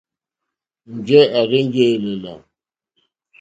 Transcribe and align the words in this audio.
Njɛ̂ 0.95 1.21
à 1.37 1.39
rzênjé 1.47 1.83
èlèlà. 1.95 2.33